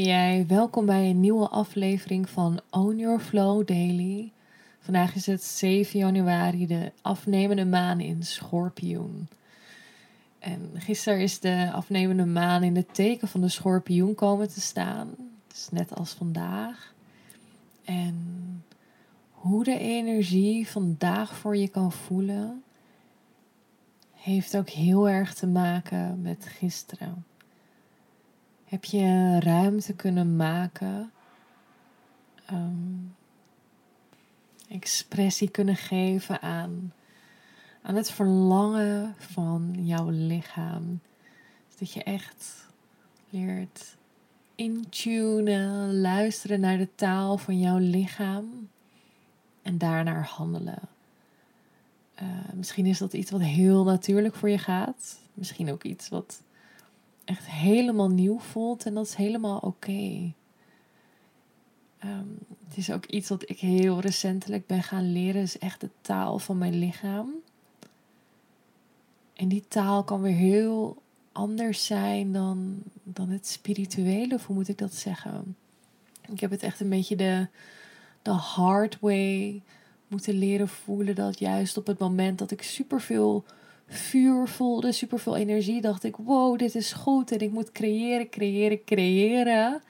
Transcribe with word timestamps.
Jij, 0.00 0.44
welkom 0.48 0.86
bij 0.86 1.10
een 1.10 1.20
nieuwe 1.20 1.48
aflevering 1.48 2.28
van 2.28 2.60
Own 2.70 2.96
Your 2.96 3.20
Flow 3.20 3.66
Daily. 3.66 4.32
Vandaag 4.80 5.14
is 5.14 5.26
het 5.26 5.42
7 5.44 5.98
januari, 5.98 6.66
de 6.66 6.92
afnemende 7.02 7.64
maan 7.64 8.00
in 8.00 8.22
Schorpioen. 8.22 9.28
En 10.38 10.70
gisteren 10.74 11.20
is 11.20 11.40
de 11.40 11.70
afnemende 11.72 12.26
maan 12.26 12.62
in 12.62 12.76
het 12.76 12.94
teken 12.94 13.28
van 13.28 13.40
de 13.40 13.48
Schorpioen 13.48 14.14
komen 14.14 14.48
te 14.48 14.60
staan. 14.60 15.14
Dus 15.48 15.68
net 15.70 15.94
als 15.94 16.12
vandaag. 16.12 16.94
En 17.84 18.16
hoe 19.30 19.64
de 19.64 19.78
energie 19.78 20.68
vandaag 20.68 21.36
voor 21.36 21.56
je 21.56 21.68
kan 21.68 21.92
voelen, 21.92 22.62
heeft 24.12 24.56
ook 24.56 24.68
heel 24.68 25.08
erg 25.08 25.34
te 25.34 25.46
maken 25.46 26.22
met 26.22 26.46
gisteren 26.48 27.24
heb 28.72 28.84
je 28.84 29.38
ruimte 29.40 29.94
kunnen 29.94 30.36
maken, 30.36 31.12
um, 32.52 33.14
expressie 34.68 35.50
kunnen 35.50 35.76
geven 35.76 36.40
aan, 36.40 36.92
aan 37.82 37.94
het 37.94 38.10
verlangen 38.10 39.14
van 39.18 39.74
jouw 39.78 40.08
lichaam. 40.10 41.00
Dat 41.78 41.92
je 41.92 42.02
echt 42.02 42.66
leert 43.30 43.96
intunen, 44.54 46.00
luisteren 46.00 46.60
naar 46.60 46.78
de 46.78 46.88
taal 46.94 47.38
van 47.38 47.58
jouw 47.58 47.78
lichaam 47.78 48.68
en 49.62 49.78
daarnaar 49.78 50.24
handelen. 50.24 50.88
Uh, 52.22 52.28
misschien 52.54 52.86
is 52.86 52.98
dat 52.98 53.12
iets 53.12 53.30
wat 53.30 53.40
heel 53.40 53.84
natuurlijk 53.84 54.34
voor 54.34 54.50
je 54.50 54.58
gaat. 54.58 55.18
Misschien 55.34 55.72
ook 55.72 55.84
iets 55.84 56.08
wat 56.08 56.42
echt 57.24 57.46
helemaal 57.46 58.08
nieuw 58.08 58.38
voelt 58.38 58.86
en 58.86 58.94
dat 58.94 59.06
is 59.06 59.14
helemaal 59.14 59.58
oké. 59.58 60.32
Ehm, 61.98 62.26
het 62.68 62.76
is 62.76 62.90
ook 62.90 63.06
iets 63.06 63.28
wat 63.28 63.50
ik 63.50 63.58
heel 63.58 64.00
recentelijk 64.00 64.66
ben 64.66 64.82
gaan 64.82 65.12
leren, 65.12 65.42
is 65.42 65.58
echt 65.58 65.80
de 65.80 65.90
taal 66.00 66.38
van 66.38 66.58
mijn 66.58 66.78
lichaam. 66.78 67.30
En 69.34 69.48
die 69.48 69.64
taal 69.68 70.04
kan 70.04 70.20
weer 70.20 70.34
heel 70.34 71.02
anders 71.32 71.86
zijn 71.86 72.32
dan, 72.32 72.82
dan 73.02 73.28
het 73.28 73.46
spirituele, 73.46 74.34
of 74.34 74.46
hoe 74.46 74.56
moet 74.56 74.68
ik 74.68 74.78
dat 74.78 74.94
zeggen? 74.94 75.56
Ik 76.28 76.40
heb 76.40 76.50
het 76.50 76.62
echt 76.62 76.80
een 76.80 76.88
beetje 76.88 77.16
de, 77.16 77.46
de 78.22 78.30
hard 78.30 79.00
way 79.00 79.62
moeten 80.08 80.34
leren 80.34 80.68
voelen. 80.68 81.14
Dat 81.14 81.38
juist 81.38 81.76
op 81.76 81.86
het 81.86 81.98
moment 81.98 82.38
dat 82.38 82.50
ik 82.50 82.62
superveel 82.62 83.44
vuur 83.92 84.48
voelde, 84.48 84.92
superveel 84.92 85.36
energie, 85.36 85.80
dacht 85.80 86.04
ik: 86.04 86.16
wow, 86.16 86.58
dit 86.58 86.74
is 86.74 86.92
goed 86.92 87.32
en 87.32 87.38
ik 87.38 87.50
moet 87.50 87.72
creëren, 87.72 88.28
creëren, 88.28 88.84
creëren. 88.84 89.82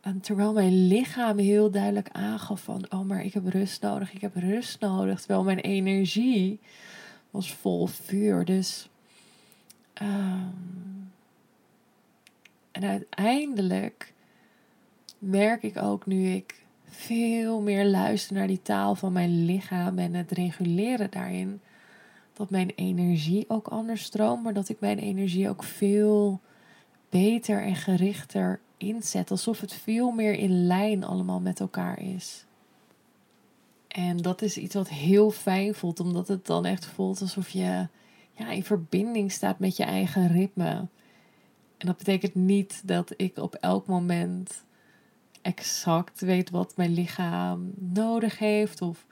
En 0.00 0.20
terwijl 0.20 0.52
mijn 0.52 0.86
lichaam 0.86 1.38
heel 1.38 1.70
duidelijk 1.70 2.08
aangaf 2.12 2.60
van, 2.60 2.86
oh, 2.88 3.00
maar 3.00 3.24
ik 3.24 3.34
heb 3.34 3.46
rust 3.46 3.82
nodig, 3.82 4.12
ik 4.12 4.20
heb 4.20 4.34
rust 4.34 4.80
nodig. 4.80 5.18
Terwijl 5.18 5.44
mijn 5.44 5.58
energie 5.58 6.60
was 7.30 7.52
vol 7.52 7.86
vuur. 7.86 8.44
Dus, 8.44 8.88
um, 10.02 11.10
en 12.70 12.84
uiteindelijk 12.84 14.12
merk 15.18 15.62
ik 15.62 15.76
ook 15.76 16.06
nu 16.06 16.28
ik 16.28 16.62
veel 16.88 17.60
meer 17.60 17.84
luister 17.84 18.36
naar 18.36 18.46
die 18.46 18.62
taal 18.62 18.94
van 18.94 19.12
mijn 19.12 19.44
lichaam 19.44 19.98
en 19.98 20.14
het 20.14 20.30
reguleren 20.30 21.10
daarin, 21.10 21.60
dat 22.38 22.50
mijn 22.50 22.72
energie 22.74 23.44
ook 23.48 23.68
anders 23.68 24.02
stroomt, 24.02 24.42
maar 24.42 24.54
dat 24.54 24.68
ik 24.68 24.80
mijn 24.80 24.98
energie 24.98 25.48
ook 25.48 25.62
veel 25.62 26.40
beter 27.08 27.62
en 27.62 27.76
gerichter 27.76 28.60
inzet. 28.76 29.30
Alsof 29.30 29.60
het 29.60 29.72
veel 29.72 30.10
meer 30.10 30.34
in 30.34 30.66
lijn 30.66 31.04
allemaal 31.04 31.40
met 31.40 31.60
elkaar 31.60 32.00
is. 32.00 32.44
En 33.88 34.16
dat 34.16 34.42
is 34.42 34.56
iets 34.56 34.74
wat 34.74 34.88
heel 34.88 35.30
fijn 35.30 35.74
voelt, 35.74 36.00
omdat 36.00 36.28
het 36.28 36.46
dan 36.46 36.64
echt 36.64 36.86
voelt 36.86 37.20
alsof 37.20 37.48
je 37.48 37.88
ja, 38.32 38.50
in 38.50 38.64
verbinding 38.64 39.32
staat 39.32 39.58
met 39.58 39.76
je 39.76 39.84
eigen 39.84 40.28
ritme. 40.28 40.86
En 41.78 41.86
dat 41.86 41.96
betekent 41.96 42.34
niet 42.34 42.82
dat 42.84 43.14
ik 43.16 43.38
op 43.38 43.54
elk 43.54 43.86
moment 43.86 44.64
exact 45.42 46.20
weet 46.20 46.50
wat 46.50 46.76
mijn 46.76 46.94
lichaam 46.94 47.72
nodig 47.78 48.38
heeft. 48.38 48.82
Of 48.82 49.06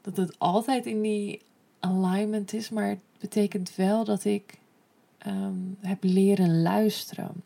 dat 0.00 0.16
het 0.16 0.38
altijd 0.38 0.86
in 0.86 1.00
die 1.00 1.46
alignment 1.80 2.52
is, 2.52 2.70
maar 2.70 2.88
het 2.88 2.98
betekent 3.18 3.74
wel 3.74 4.04
dat 4.04 4.24
ik 4.24 4.58
ehm, 5.18 5.58
heb 5.80 5.98
leren 6.00 6.62
luisteren. 6.62 7.42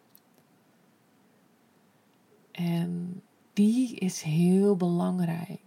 En 2.51 3.23
die 3.53 3.95
is 3.95 4.23
heel 4.23 4.77
belangrijk. 4.77 5.61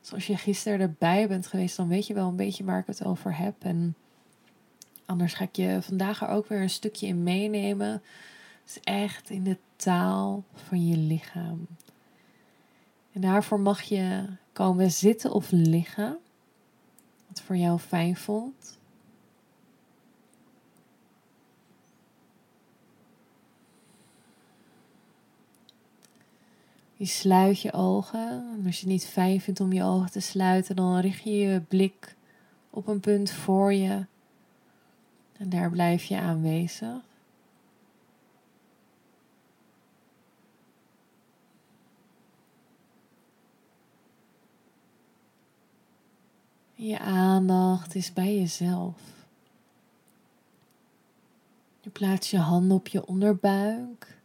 Dus 0.00 0.12
als 0.12 0.26
je 0.26 0.36
gisteren 0.36 0.80
erbij 0.80 1.28
bent 1.28 1.46
geweest, 1.46 1.76
dan 1.76 1.88
weet 1.88 2.06
je 2.06 2.14
wel 2.14 2.28
een 2.28 2.36
beetje 2.36 2.64
waar 2.64 2.78
ik 2.78 2.86
het 2.86 3.04
over 3.04 3.36
heb. 3.36 3.54
En 3.58 3.94
anders 5.04 5.34
ga 5.34 5.44
ik 5.44 5.56
je 5.56 5.78
vandaag 5.82 6.22
er 6.22 6.28
ook 6.28 6.46
weer 6.46 6.60
een 6.60 6.70
stukje 6.70 7.06
in 7.06 7.22
meenemen. 7.22 8.02
Dus 8.64 8.80
echt 8.82 9.30
in 9.30 9.44
de 9.44 9.58
taal 9.76 10.44
van 10.54 10.86
je 10.86 10.96
lichaam. 10.96 11.66
En 13.12 13.20
daarvoor 13.20 13.60
mag 13.60 13.82
je 13.82 14.24
komen 14.52 14.90
zitten 14.90 15.32
of 15.32 15.50
liggen 15.50 16.18
voor 17.40 17.56
jou 17.56 17.78
fijn 17.78 18.16
voelt. 18.16 18.78
Je 26.98 27.06
sluit 27.06 27.60
je 27.60 27.72
ogen. 27.72 28.28
En 28.28 28.62
als 28.66 28.74
je 28.74 28.80
het 28.80 28.90
niet 28.92 29.06
fijn 29.06 29.40
vindt 29.40 29.60
om 29.60 29.72
je 29.72 29.82
ogen 29.82 30.10
te 30.10 30.20
sluiten, 30.20 30.76
dan 30.76 30.98
richt 30.98 31.22
je 31.22 31.38
je 31.38 31.60
blik 31.60 32.16
op 32.70 32.86
een 32.86 33.00
punt 33.00 33.30
voor 33.30 33.72
je. 33.72 34.06
En 35.36 35.48
daar 35.48 35.70
blijf 35.70 36.04
je 36.04 36.18
aanwezig. 36.18 37.07
Je 46.80 46.98
aandacht 46.98 47.94
is 47.94 48.12
bij 48.12 48.38
jezelf. 48.38 48.94
Je 51.80 51.90
plaatst 51.90 52.30
je 52.30 52.38
handen 52.38 52.76
op 52.76 52.88
je 52.88 53.06
onderbuik. 53.06 54.18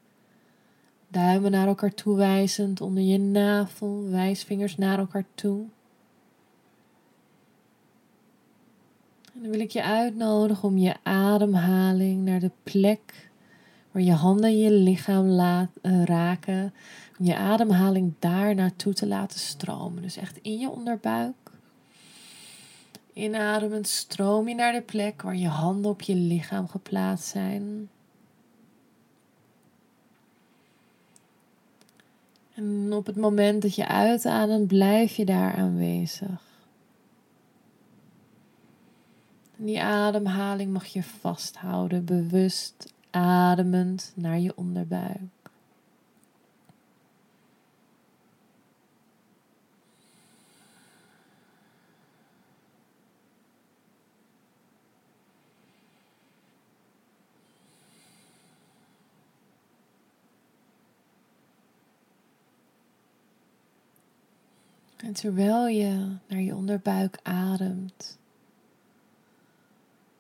Duimen 1.08 1.52
naar 1.52 1.68
elkaar 1.68 1.94
toe 1.94 2.16
wijzend 2.16 2.82
onder 2.82 3.04
je 3.04 3.18
navel, 3.18 4.10
wijsvingers 4.10 4.78
naar 4.78 5.00
elkaar 5.00 5.26
toe. 5.36 5.66
En 9.34 9.42
dan 9.42 9.52
wil 9.52 9.60
ik 9.60 9.72
je 9.72 9.84
uitnodigen 9.84 10.68
om 10.68 10.78
je 10.78 10.96
ademhaling 11.04 12.26
naar 12.26 12.40
de 12.40 12.52
plek 12.64 13.30
waar 13.92 14.04
je 14.04 14.14
handen 14.14 14.58
je 14.58 14.72
lichaam 14.72 15.26
laat, 15.26 15.70
uh, 15.82 16.04
raken, 16.04 16.74
om 17.20 17.26
je 17.26 17.36
ademhaling 17.36 18.14
daar 18.20 18.56
naartoe 18.56 18.94
te 18.94 19.08
laten 19.08 19.40
stromen. 19.40 20.02
Dus 20.02 20.18
echt 20.18 20.38
in 20.42 20.58
je 20.58 20.70
onderbuik. 20.70 21.43
Inademend 23.14 23.88
stroom 23.88 24.48
je 24.48 24.56
naar 24.56 24.74
de 24.74 24.82
plek 24.82 25.22
waar 25.22 25.36
je 25.36 25.48
handen 25.48 25.92
op 25.92 26.02
je 26.02 26.16
lichaam 26.16 26.68
geplaatst 26.68 27.28
zijn. 27.28 27.90
En 32.54 32.94
op 32.94 33.06
het 33.06 33.16
moment 33.16 33.62
dat 33.62 33.76
je 33.76 33.88
uitademt, 33.88 34.68
blijf 34.68 35.16
je 35.16 35.26
daar 35.26 35.56
aanwezig. 35.56 36.52
En 39.58 39.66
die 39.66 39.82
ademhaling 39.82 40.74
mag 40.74 40.86
je 40.86 41.04
vasthouden, 41.04 42.06
bewust 42.06 42.94
ademend 43.10 44.12
naar 44.16 44.40
je 44.40 44.58
onderbuik. 44.58 45.43
En 65.04 65.14
terwijl 65.14 65.68
je 65.68 66.16
naar 66.28 66.42
je 66.42 66.56
onderbuik 66.56 67.20
ademt, 67.24 68.18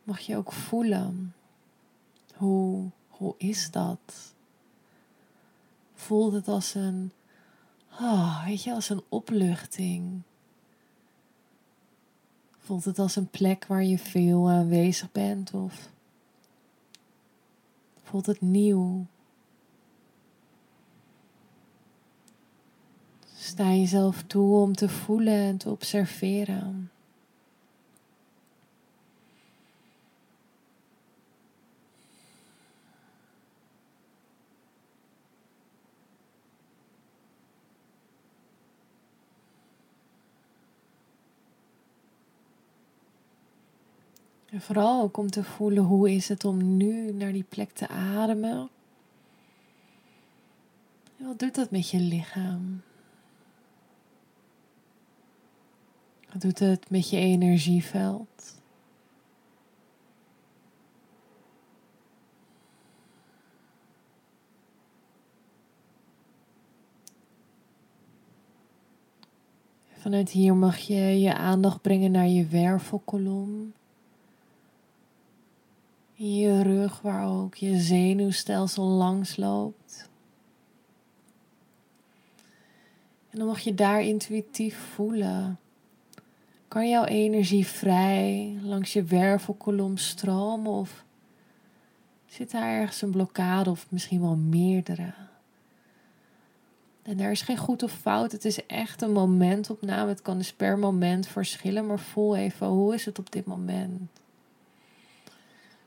mag 0.03 0.19
je 0.19 0.37
ook 0.37 0.51
voelen 0.51 1.33
hoe, 2.35 2.89
hoe 3.07 3.35
is 3.37 3.71
dat? 3.71 4.33
Voelt 5.93 6.33
het 6.33 6.47
als 6.47 6.73
een, 6.73 7.11
oh, 7.99 8.45
weet 8.45 8.63
je, 8.63 8.73
als 8.73 8.89
een 8.89 9.03
opluchting? 9.09 10.21
Voelt 12.57 12.85
het 12.85 12.99
als 12.99 13.15
een 13.15 13.29
plek 13.29 13.65
waar 13.65 13.83
je 13.83 13.97
veel 13.97 14.49
aanwezig 14.49 15.11
bent 15.11 15.53
of 15.53 15.89
voelt 18.03 18.25
het 18.25 18.41
nieuw? 18.41 19.05
Sta 23.43 23.73
jezelf 23.73 24.23
toe 24.27 24.61
om 24.61 24.75
te 24.75 24.89
voelen 24.89 25.33
en 25.33 25.57
te 25.57 25.69
observeren. 25.69 26.91
En 44.49 44.61
vooral 44.61 45.01
ook 45.01 45.17
om 45.17 45.29
te 45.29 45.43
voelen 45.43 45.83
hoe 45.83 46.11
is 46.11 46.29
het 46.29 46.45
om 46.45 46.77
nu 46.77 47.11
naar 47.11 47.31
die 47.31 47.45
plek 47.49 47.71
te 47.71 47.87
ademen. 47.87 48.69
En 51.17 51.25
wat 51.25 51.39
doet 51.39 51.55
dat 51.55 51.71
met 51.71 51.89
je 51.89 51.99
lichaam? 51.99 52.81
Wat 56.33 56.41
doet 56.41 56.59
het 56.59 56.89
met 56.89 57.09
je 57.09 57.17
energieveld? 57.17 58.61
Vanuit 69.91 70.29
hier 70.29 70.55
mag 70.55 70.77
je 70.77 70.95
je 70.95 71.33
aandacht 71.33 71.81
brengen 71.81 72.11
naar 72.11 72.27
je 72.27 72.45
wervelkolom. 72.45 73.73
In 76.13 76.35
je 76.35 76.63
rug, 76.63 77.01
waar 77.01 77.27
ook 77.27 77.55
je 77.55 77.79
zenuwstelsel 77.79 78.85
langs 78.85 79.35
loopt. 79.35 80.09
En 83.29 83.37
dan 83.37 83.47
mag 83.47 83.59
je 83.59 83.73
daar 83.73 84.01
intuïtief 84.01 84.77
voelen. 84.77 85.57
Kan 86.73 86.89
jouw 86.89 87.05
energie 87.05 87.67
vrij 87.67 88.57
langs 88.61 88.93
je 88.93 89.03
wervelkolom 89.03 89.97
stromen 89.97 90.71
of 90.71 91.05
zit 92.25 92.51
daar 92.51 92.67
ergens 92.67 93.01
een 93.01 93.11
blokkade 93.11 93.69
of 93.69 93.85
misschien 93.89 94.21
wel 94.21 94.35
meerdere? 94.35 95.13
En 97.01 97.17
daar 97.17 97.31
is 97.31 97.41
geen 97.41 97.57
goed 97.57 97.83
of 97.83 97.91
fout. 97.91 98.31
Het 98.31 98.45
is 98.45 98.65
echt 98.65 99.01
een 99.01 99.11
momentopname. 99.11 100.09
Het 100.09 100.21
kan 100.21 100.37
dus 100.37 100.53
per 100.53 100.77
moment 100.77 101.27
verschillen, 101.27 101.87
maar 101.87 101.99
voel 101.99 102.35
even 102.35 102.67
hoe 102.67 102.93
is 102.93 103.05
het 103.05 103.19
op 103.19 103.31
dit 103.31 103.45
moment. 103.45 104.09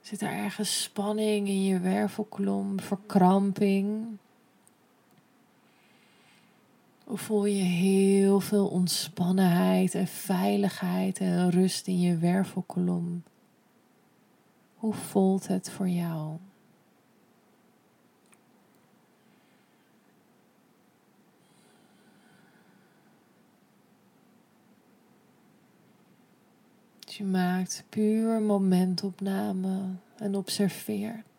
Zit 0.00 0.22
er 0.22 0.32
ergens 0.32 0.82
spanning 0.82 1.48
in 1.48 1.64
je 1.64 1.80
wervelkolom, 1.80 2.80
verkramping? 2.80 4.06
Of 7.08 7.20
voel 7.20 7.44
je 7.44 7.62
heel 7.62 8.40
veel 8.40 8.66
ontspannenheid 8.66 9.94
en 9.94 10.06
veiligheid 10.06 11.18
en 11.18 11.50
rust 11.50 11.86
in 11.86 12.00
je 12.00 12.16
wervelkolom? 12.16 13.22
Hoe 14.74 14.94
voelt 14.94 15.46
het 15.46 15.70
voor 15.70 15.88
jou? 15.88 16.38
je 27.16 27.24
maakt 27.24 27.84
puur 27.88 28.40
momentopname 28.42 29.78
en 30.18 30.36
observeert. 30.36 31.35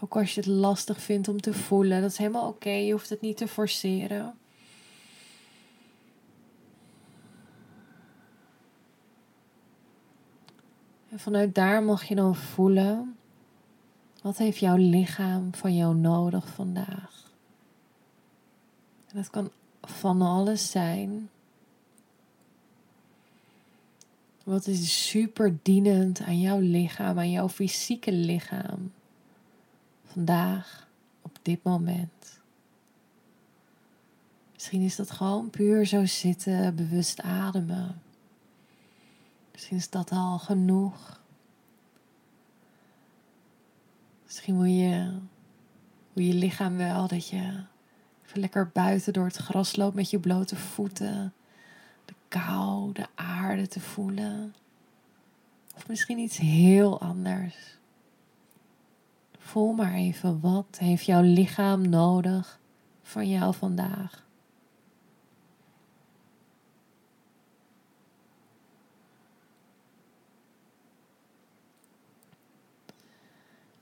Ook 0.00 0.16
als 0.16 0.34
je 0.34 0.40
het 0.40 0.48
lastig 0.48 1.00
vindt 1.00 1.28
om 1.28 1.40
te 1.40 1.54
voelen, 1.54 2.00
dat 2.00 2.10
is 2.10 2.18
helemaal 2.18 2.48
oké. 2.48 2.70
Je 2.70 2.92
hoeft 2.92 3.08
het 3.08 3.20
niet 3.20 3.36
te 3.36 3.48
forceren. 3.48 4.34
En 11.08 11.18
vanuit 11.18 11.54
daar 11.54 11.82
mag 11.82 12.04
je 12.04 12.14
dan 12.14 12.36
voelen 12.36 13.14
wat 14.22 14.38
heeft 14.38 14.58
jouw 14.58 14.76
lichaam 14.76 15.54
van 15.54 15.76
jou 15.76 15.96
nodig 15.96 16.48
vandaag? 16.48 17.32
En 19.08 19.16
dat 19.16 19.30
kan 19.30 19.50
van 19.82 20.22
alles 20.22 20.70
zijn. 20.70 21.30
Wat 24.44 24.66
is 24.66 25.08
super 25.08 25.58
dienend 25.62 26.20
aan 26.20 26.40
jouw 26.40 26.58
lichaam, 26.58 27.18
aan 27.18 27.30
jouw 27.30 27.48
fysieke 27.48 28.12
lichaam? 28.12 28.92
Vandaag, 30.12 30.88
op 31.22 31.38
dit 31.42 31.62
moment. 31.62 32.40
Misschien 34.52 34.82
is 34.82 34.96
dat 34.96 35.10
gewoon 35.10 35.50
puur 35.50 35.86
zo 35.86 36.04
zitten, 36.06 36.74
bewust 36.74 37.20
ademen. 37.20 38.02
Misschien 39.52 39.76
is 39.76 39.90
dat 39.90 40.10
al 40.10 40.38
genoeg. 40.38 41.20
Misschien 44.24 44.56
wil 44.56 44.70
je, 44.70 45.18
wil 46.12 46.24
je 46.24 46.34
lichaam 46.34 46.76
wel 46.76 47.08
dat 47.08 47.28
je 47.28 47.62
even 48.26 48.40
lekker 48.40 48.68
buiten 48.68 49.12
door 49.12 49.24
het 49.24 49.36
gras 49.36 49.76
loopt 49.76 49.94
met 49.94 50.10
je 50.10 50.18
blote 50.18 50.56
voeten. 50.56 51.32
De 52.04 52.14
kou, 52.28 52.92
de 52.92 53.06
aarde 53.14 53.68
te 53.68 53.80
voelen. 53.80 54.54
Of 55.76 55.88
misschien 55.88 56.18
iets 56.18 56.36
heel 56.36 57.00
anders. 57.00 57.78
Voel 59.50 59.72
maar 59.72 59.94
even 59.94 60.40
wat 60.40 60.76
heeft 60.78 61.04
jouw 61.04 61.22
lichaam 61.22 61.88
nodig 61.88 62.60
van 63.02 63.28
jou 63.28 63.54
vandaag. 63.54 64.26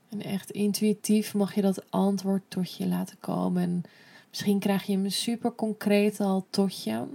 En 0.09 0.21
echt 0.21 0.51
intuïtief 0.51 1.33
mag 1.33 1.55
je 1.55 1.61
dat 1.61 1.91
antwoord 1.91 2.43
tot 2.47 2.75
je 2.75 2.87
laten 2.87 3.17
komen. 3.19 3.61
En 3.61 3.83
misschien 4.29 4.59
krijg 4.59 4.83
je 4.83 4.91
hem 4.91 5.09
super 5.09 5.55
concreet 5.55 6.19
al 6.19 6.45
tot 6.49 6.83
je. 6.83 7.05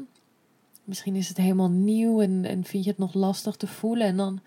Misschien 0.84 1.16
is 1.16 1.28
het 1.28 1.36
helemaal 1.36 1.70
nieuw 1.70 2.20
en, 2.20 2.44
en 2.44 2.64
vind 2.64 2.84
je 2.84 2.90
het 2.90 2.98
nog 2.98 3.14
lastig 3.14 3.56
te 3.56 3.66
voelen. 3.66 4.06
En 4.06 4.16
dan, 4.16 4.40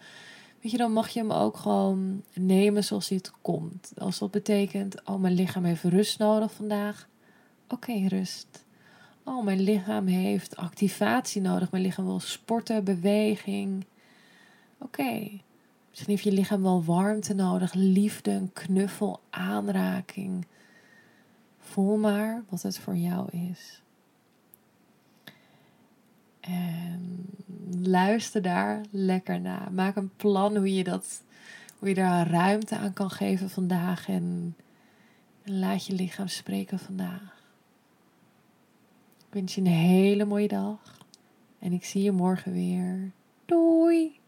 weet 0.62 0.72
je, 0.72 0.78
dan 0.78 0.92
mag 0.92 1.10
je 1.10 1.20
hem 1.20 1.32
ook 1.32 1.58
gewoon 1.58 2.24
nemen 2.34 2.84
zoals 2.84 3.10
hij 3.10 3.18
het 3.18 3.32
komt. 3.42 3.92
Als 3.98 4.20
dat 4.20 4.32
betekent, 4.32 5.04
oh, 5.06 5.20
mijn 5.20 5.34
lichaam 5.34 5.64
heeft 5.64 5.84
rust 5.84 6.20
nodig 6.20 6.54
vandaag. 6.54 7.08
Oké, 7.68 8.08
rust. 8.08 8.66
Oh, 9.24 9.44
mijn 9.44 9.60
lichaam 9.60 10.06
heeft 10.06 10.56
activatie 10.56 11.42
nodig. 11.42 11.72
Mijn 11.72 11.84
lichaam 11.84 12.06
wil 12.06 12.20
sporten, 12.20 12.84
beweging. 12.84 13.86
Oké. 14.78 15.30
Misschien 15.90 16.12
heeft 16.12 16.24
je 16.24 16.32
lichaam 16.32 16.62
wel 16.62 16.84
warmte 16.84 17.34
nodig, 17.34 17.74
liefde, 17.74 18.32
een 18.32 18.54
knuffel, 18.54 19.20
aanraking. 19.30 20.46
Voel 21.60 21.98
maar 21.98 22.44
wat 22.50 22.62
het 22.62 22.80
voor 22.80 22.96
jou 22.96 23.30
is. 23.52 23.82
En 26.48 27.26
luister 27.82 28.42
daar 28.42 28.82
lekker 28.92 29.42
naar. 29.42 29.72
Maak 29.72 29.96
een 29.96 30.12
plan 30.16 30.56
hoe 30.58 30.74
je, 30.74 30.84
dat, 30.84 31.24
hoe 31.80 31.90
je 31.90 31.96
daar 31.96 32.30
ruimte 32.30 32.78
aan 32.78 32.94
kan 32.94 33.10
geven 33.10 33.50
vandaag. 33.50 34.08
En, 34.08 34.56
en 35.44 35.60
laat 35.60 35.86
je 35.86 35.94
lichaam 35.94 36.28
spreken 36.28 36.80
vandaag. 36.80 37.44
Ik 39.18 39.34
wens 39.34 39.56
je 39.56 39.62
een 39.62 39.68
hele 39.68 40.26
mooie 40.26 40.48
dag. 40.48 41.06
En 41.60 41.72
ik 41.72 41.86
zie 41.86 42.04
je 42.04 42.12
morgen 42.12 42.52
weer. 42.52 43.12
Doei! 43.46 44.20